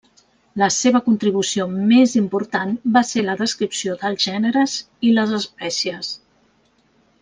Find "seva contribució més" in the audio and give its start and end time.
0.75-2.15